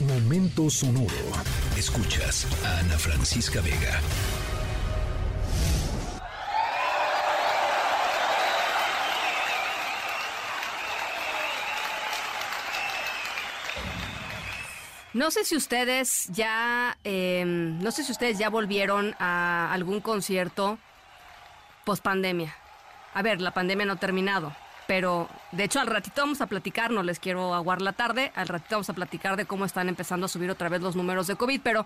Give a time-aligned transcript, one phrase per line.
[0.00, 1.08] Momento sonoro.
[1.76, 4.00] Escuchas a Ana Francisca Vega.
[15.14, 20.78] No sé si ustedes ya, em, no sé si ustedes ya volvieron a algún concierto
[21.84, 22.54] post pandemia.
[23.14, 24.54] A ver, la pandemia no ha terminado,
[24.88, 28.48] pero de hecho al ratito vamos a platicar, no les quiero aguar la tarde, al
[28.48, 31.36] ratito vamos a platicar de cómo están empezando a subir otra vez los números de
[31.36, 31.84] COVID, pero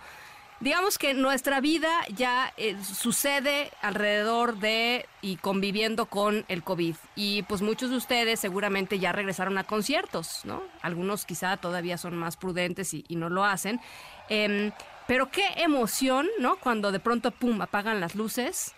[0.61, 6.95] digamos que nuestra vida ya eh, sucede alrededor de y conviviendo con el COVID.
[7.16, 10.62] Y pues muchos de ustedes seguramente ya regresaron a conciertos, ¿no?
[10.80, 13.80] Algunos quizá todavía son más prudentes y, no lo hacen.
[14.28, 14.70] Em,
[15.09, 16.55] pero qué emoción, ¿no?
[16.55, 18.77] Cuando de pronto, ¡pum!, apagan las luces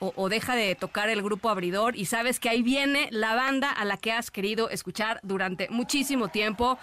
[0.00, 3.84] o, deja de tocar el grupo abridor y sabes que ahí viene la banda a
[3.84, 6.78] la que has querido escuchar durante muchísimo tiempo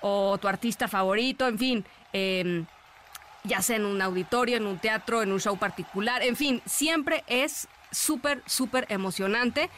[0.00, 2.64] o tu artista favorito, en fin, eh,
[3.44, 7.22] ya sea en un auditorio, en un teatro, en un show particular, en fin, siempre
[7.26, 9.70] es súper, súper emocionante.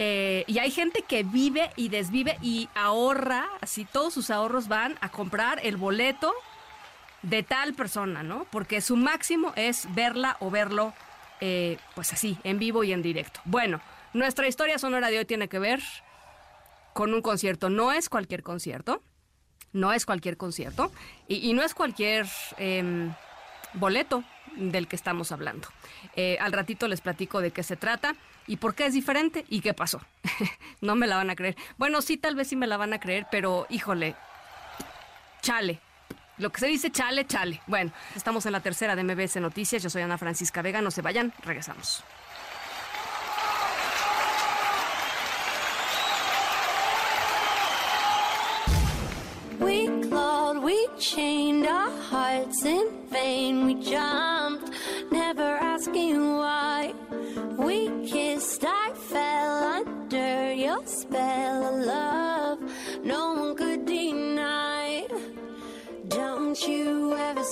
[0.00, 4.96] Eh, y hay gente que vive y desvive y ahorra, así todos sus ahorros van
[5.00, 6.32] a comprar el boleto
[7.22, 8.46] de tal persona, ¿no?
[8.50, 10.94] Porque su máximo es verla o verlo
[11.40, 13.40] eh, pues así, en vivo y en directo.
[13.44, 13.80] Bueno,
[14.12, 15.80] nuestra historia sonora de hoy tiene que ver
[16.92, 17.70] con un concierto.
[17.70, 19.02] No es cualquier concierto,
[19.72, 20.90] no es cualquier concierto
[21.28, 23.10] y, no es cualquier eh,
[23.74, 24.24] boleto
[24.56, 25.68] del que estamos hablando.
[26.16, 28.14] Eh, al ratito les platico de qué se trata
[28.46, 30.00] y por qué es diferente y qué pasó.
[30.80, 31.56] no me la van a creer.
[31.76, 34.16] Bueno, sí, tal vez sí me la van a creer, pero híjole,
[35.42, 35.80] chale,
[36.38, 37.60] lo que se dice chale, chale.
[37.66, 39.82] Bueno, estamos en la tercera de MBS Noticias.
[39.82, 40.80] Yo soy Ana Francisca Vega.
[40.80, 42.02] No se vayan, regresamos.
[49.60, 53.66] We clawed, we chained our hearts in vain.
[53.66, 54.37] We jumped,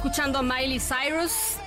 [0.00, 1.58] Escuchando a Miley Cyrus,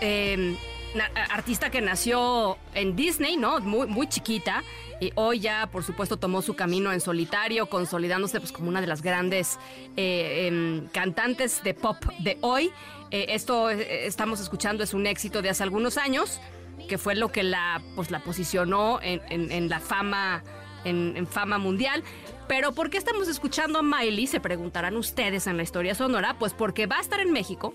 [0.95, 3.59] na- artista que nació en Disney, ¿no?
[3.59, 4.63] Muy, muy chiquita.
[4.99, 8.88] Y hoy ya, por supuesto, tomó su camino en solitario, consolidándose pues, como una de
[8.88, 9.59] las grandes
[9.97, 12.72] eh, em, cantantes de pop de hoy.
[13.11, 16.41] Eh, esto eh, estamos escuchando es un éxito de hace algunos años,
[16.89, 20.43] que fue lo que la, pues, la posicionó en, en- la fama,
[20.85, 22.03] en fama mundial.
[22.47, 24.25] Pero ¿por qué estamos escuchando a Miley?
[24.25, 26.35] Se preguntarán ustedes en la historia sonora.
[26.39, 27.73] Pues porque va a estar en México.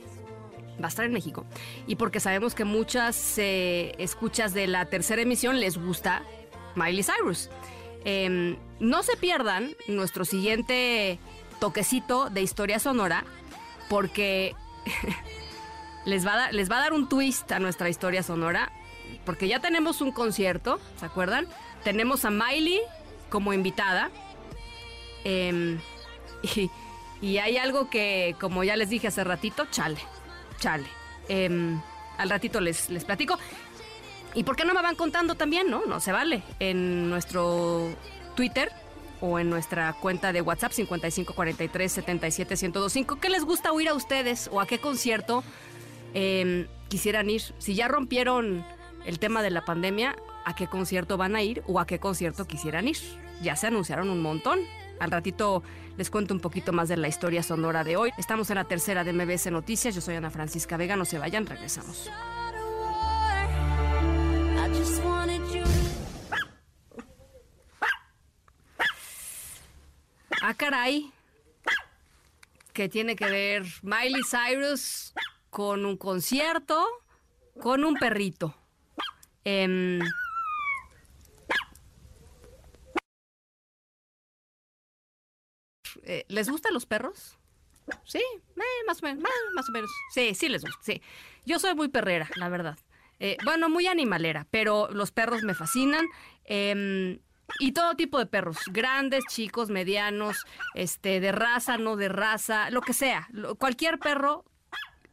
[0.80, 1.44] Va a estar en México.
[1.86, 6.22] Y porque sabemos que muchas eh, escuchas de la tercera emisión les gusta
[6.76, 7.50] Miley Cyrus.
[8.04, 11.18] Em, no se pierdan nuestro siguiente
[11.60, 13.24] toquecito de historia sonora.
[13.88, 14.54] Porque
[16.04, 18.70] les va, a les va a dar un twist a nuestra historia sonora.
[19.24, 21.46] Porque ya tenemos un concierto, ¿se acuerdan?
[21.82, 22.80] Tenemos a Miley
[23.30, 24.10] como invitada.
[25.24, 25.80] Em,
[26.42, 26.70] y,
[27.20, 29.98] y hay algo que, como ya les dije hace ratito, chale,
[30.58, 30.86] chale.
[31.28, 31.80] Em,
[32.16, 33.38] al ratito les, les platico.
[34.34, 35.84] ¿Y por qué no me van contando también, no?
[35.86, 36.42] No se vale.
[36.58, 37.88] En nuestro
[38.34, 38.70] Twitter
[39.20, 43.16] o en nuestra cuenta de WhatsApp 5543 77 1025.
[43.16, 45.42] ¿Qué les gusta oír a ustedes o a qué concierto
[46.14, 47.42] em, quisieran ir?
[47.58, 48.64] Si ya rompieron
[49.06, 50.14] el tema de la pandemia,
[50.44, 52.98] ¿a qué concierto van a ir o a qué concierto quisieran ir?
[53.42, 54.60] Ya se anunciaron un montón.
[55.00, 55.62] Al ratito
[55.96, 58.10] les cuento un poquito más de la historia sonora de hoy.
[58.18, 59.94] Estamos en la tercera de MBS Noticias.
[59.94, 60.96] Yo soy Ana Francisca Vega.
[60.96, 62.10] No se vayan, regresamos.
[70.40, 71.10] Ah, caray.
[72.72, 75.12] Que tiene que ver Miley Cyrus
[75.50, 76.86] con un concierto,
[77.60, 78.54] con un perrito.
[79.44, 80.00] Em,
[86.08, 87.38] eh, ¿Les gustan los perros?
[88.04, 89.22] Sí, eh, más o menos,
[89.54, 89.90] más, o menos.
[90.12, 91.02] Sí, sí les gusta, sí.
[91.44, 92.78] Yo soy muy perrera, la verdad.
[93.20, 96.06] Eh, bueno, muy animalera, pero los perros me fascinan.
[96.44, 97.20] em,
[97.60, 100.44] y todo tipo de perros, grandes, chicos, medianos,
[100.74, 103.28] este, de raza, no de raza, lo que sea.
[103.58, 104.44] Cualquier perro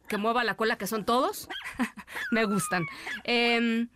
[0.10, 1.48] que mueva la cola, que son todos,
[2.32, 2.86] me gustan.
[3.24, 3.90] Em,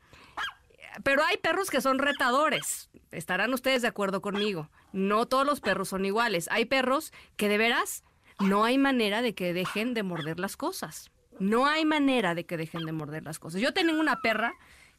[1.04, 2.89] pero hay perros que son retadores.
[3.12, 4.70] Estarán ustedes de acuerdo conmigo.
[4.94, 6.48] No todos los perros son iguales.
[6.52, 8.04] Hay perros que de veras
[8.40, 11.12] no hay manera de que dejen de morder las cosas.
[11.40, 13.62] No hay manera de que dejen de morder las cosas.
[13.62, 14.54] Yo tenía una perra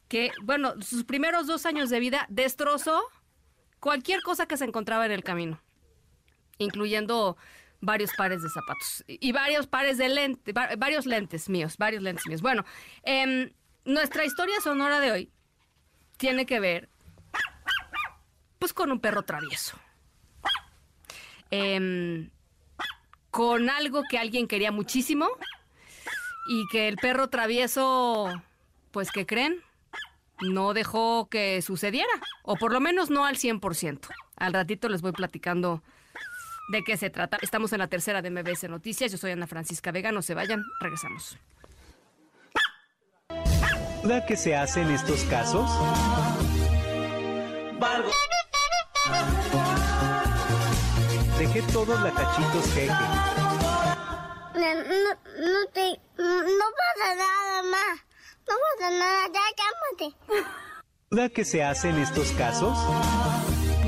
[0.07, 3.01] que, bueno, sus primeros dos años de vida destrozó
[3.79, 5.61] cualquier cosa que se encontraba en el camino,
[6.57, 7.37] incluyendo
[7.79, 12.41] varios pares de zapatos y varios pares de lentes, varios lentes míos, varios lentes míos.
[12.41, 12.63] Bueno,
[13.03, 13.51] em,
[13.85, 15.31] nuestra historia sonora de hoy
[16.17, 16.89] tiene que ver,
[18.61, 19.75] pues, con un perro travieso.
[21.49, 22.29] Em,
[23.31, 25.27] con algo que alguien quería muchísimo
[26.47, 28.29] y que el perro travieso,
[28.91, 29.63] pues, ¿qué creen?
[30.41, 32.11] No dejó que sucediera,
[32.43, 34.07] o por lo menos no al 100%.
[34.37, 35.81] Al ratito les voy platicando
[36.71, 37.39] de qué se trata.
[37.41, 39.11] Estamos en la tercera de MBS Noticias.
[39.11, 40.11] Yo soy Ana Francisca Vega.
[40.11, 40.63] No se vayan.
[40.79, 41.35] Regresamos.
[44.03, 45.67] ¿Duda que se hace en estos casos?
[51.37, 52.87] Dejé todos la cachitos jeje.
[54.53, 55.09] No, no,
[55.39, 57.99] no, te, no pasa nada más.
[58.47, 60.45] No pasa nada, ya cálmate.
[61.09, 62.77] ¿Duda que se hace en estos casos?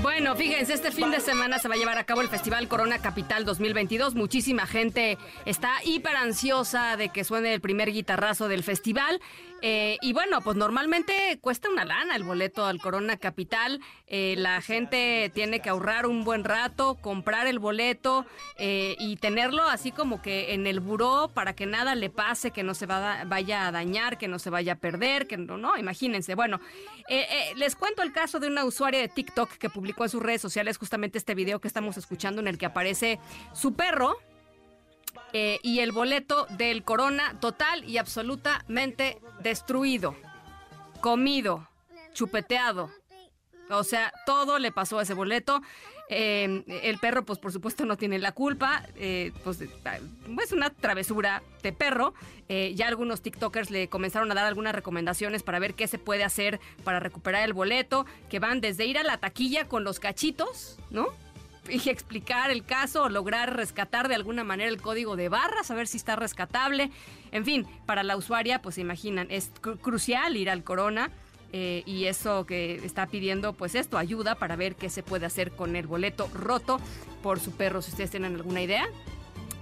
[0.02, 3.00] Bueno, fíjense, este fin de semana se va a llevar a cabo el Festival Corona
[3.00, 4.16] Capital 2022.
[4.16, 9.22] Muchísima gente está hiper ansiosa de que suene el primer guitarrazo del festival.
[9.66, 13.80] Eh, y bueno, pues normalmente cuesta una lana el boleto al Corona Capital.
[14.08, 18.26] Eh, la gente tiene que ahorrar un buen rato, comprar el boleto
[18.58, 22.62] eh, y tenerlo así como que en el buró para que nada le pase, que
[22.62, 26.36] no se vaya a dañar, que no se vaya a perder, que no, no, imagínense.
[26.36, 26.60] Bueno,
[27.56, 30.78] les cuento el caso de una usuaria de TikTok que publicó en sus redes sociales
[30.78, 33.18] justamente este video que estamos escuchando en el que aparece
[33.54, 34.18] su perro
[35.34, 40.16] eh, y el boleto del Corona total y absolutamente destruido,
[41.02, 41.68] comido,
[42.14, 42.92] chupeteado.
[43.70, 45.62] O sea, todo le pasó a ese boleto.
[46.10, 48.86] Eh, el perro, pues por supuesto, no tiene la culpa.
[48.96, 52.14] Eh, pues es una travesura de perro.
[52.48, 56.60] ya algunos TikTokers le comenzaron a dar algunas recomendaciones para ver qué se puede hacer
[56.84, 61.08] para recuperar el boleto, que van desde ir a la taquilla con los cachitos, ¿no?
[61.68, 65.88] Explicar el caso o lograr rescatar de alguna manera el código de barras, a ver
[65.88, 66.92] si está rescatable.
[67.32, 69.52] En fin, para la usuaria, pues se imaginan, es
[69.82, 71.12] crucial ir al Corona.
[71.56, 75.52] Eh, y eso que está pidiendo, pues esto, ayuda para ver qué se puede hacer
[75.52, 76.80] con el boleto roto
[77.22, 77.84] por su perro.
[77.84, 78.88] Si ustedes tienen alguna idea,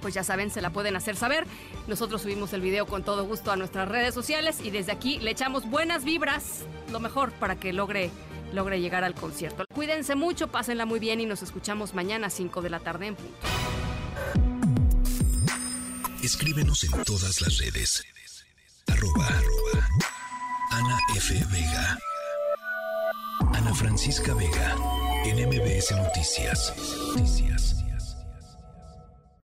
[0.01, 1.45] pues ya saben, se la pueden hacer saber.
[1.87, 5.31] Nosotros subimos el video con todo gusto a nuestras redes sociales y desde aquí le
[5.31, 8.09] echamos buenas vibras, lo mejor para que logre
[8.53, 9.65] logre llegar al concierto.
[9.73, 13.15] Cuídense mucho, pásenla muy bien y nos escuchamos mañana a 5 de la tarde en
[13.15, 13.47] punto.
[16.23, 18.03] Escríbenos en todas las redes.
[18.87, 19.27] Arroba,
[20.71, 21.33] Ana F.
[21.51, 21.97] Vega.
[23.53, 24.75] Ana Francisca Vega.
[25.25, 26.73] En MBS Noticias.
[27.15, 27.80] Noticias.